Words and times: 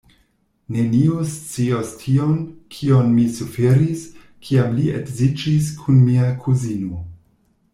Neniu 0.75 1.17
scios 1.33 1.91
tion, 2.03 2.31
kion 2.75 3.11
mi 3.17 3.25
suferis, 3.35 4.07
kiam 4.47 4.75
li 4.79 4.89
edziĝis 5.01 5.69
kun 5.83 6.01
mia 6.09 6.33
kuzino. 6.47 7.07